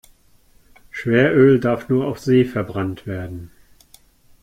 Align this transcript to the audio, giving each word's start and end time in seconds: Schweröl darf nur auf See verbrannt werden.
Schweröl 0.89 1.59
darf 1.59 1.87
nur 1.87 2.07
auf 2.07 2.17
See 2.17 2.43
verbrannt 2.43 3.05
werden. 3.05 3.51